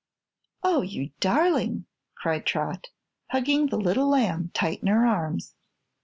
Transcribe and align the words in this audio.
"Oh, 0.63 0.81
you 0.81 1.11
darling!" 1.19 1.85
cried 2.15 2.43
Trot, 2.47 2.87
hugging 3.29 3.67
the 3.67 3.77
little 3.77 4.07
lamb 4.09 4.49
tight 4.51 4.81
in 4.81 4.87
her 4.87 5.05
arms. 5.05 5.53